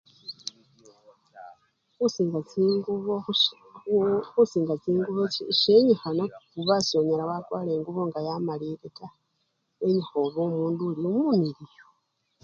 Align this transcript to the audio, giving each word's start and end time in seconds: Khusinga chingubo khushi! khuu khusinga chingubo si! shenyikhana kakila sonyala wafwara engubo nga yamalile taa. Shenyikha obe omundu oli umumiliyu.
Khusinga 1.95 2.39
chingubo 2.49 3.13
khushi! 3.23 3.55
khuu 3.77 4.01
khusinga 4.31 4.73
chingubo 4.83 5.23
si! 5.33 5.43
shenyikhana 5.61 6.23
kakila 6.31 6.75
sonyala 6.89 7.23
wafwara 7.29 7.69
engubo 7.75 8.01
nga 8.07 8.19
yamalile 8.27 8.87
taa. 8.97 9.15
Shenyikha 9.77 10.15
obe 10.25 10.39
omundu 10.47 10.81
oli 10.89 11.01
umumiliyu. 11.09 11.83